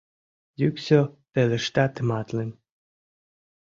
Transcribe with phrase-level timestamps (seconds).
[0.59, 0.99] Йӱксӧ
[1.31, 2.49] пелешта тыматлын: